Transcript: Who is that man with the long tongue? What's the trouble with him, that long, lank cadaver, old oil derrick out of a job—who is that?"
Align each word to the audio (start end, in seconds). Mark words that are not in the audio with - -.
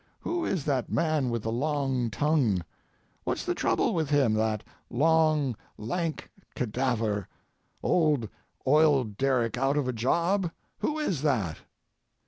Who 0.21 0.45
is 0.45 0.65
that 0.65 0.91
man 0.91 1.29
with 1.29 1.43
the 1.43 1.51
long 1.51 2.09
tongue? 2.09 2.63
What's 3.23 3.45
the 3.45 3.53
trouble 3.53 3.93
with 3.93 4.09
him, 4.09 4.33
that 4.33 4.63
long, 4.89 5.55
lank 5.77 6.31
cadaver, 6.55 7.27
old 7.83 8.27
oil 8.65 9.03
derrick 9.03 9.59
out 9.59 9.77
of 9.77 9.87
a 9.87 9.93
job—who 9.93 10.97
is 10.97 11.21
that?" 11.21 11.57